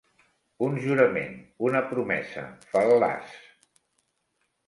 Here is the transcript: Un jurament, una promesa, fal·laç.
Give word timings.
Un 0.67 0.77
jurament, 0.85 1.35
una 1.67 1.83
promesa, 1.91 2.45
fal·laç. 2.71 3.35